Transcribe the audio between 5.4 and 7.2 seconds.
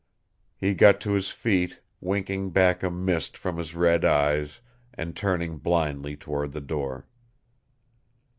blindly toward the door.